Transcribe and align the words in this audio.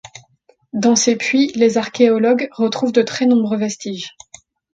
Dans 0.73 0.95
ces 0.95 1.15
puits, 1.15 1.51
les 1.53 1.77
archéologues 1.77 2.49
retrouvent 2.53 2.91
de 2.91 3.03
très 3.03 3.27
nombreux 3.27 3.57
vestiges. 3.59 4.15